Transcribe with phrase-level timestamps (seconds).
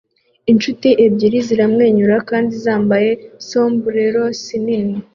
[0.51, 3.11] Inshuti ebyiri ziramwenyura kandi zambaye
[3.47, 4.97] sombreros nini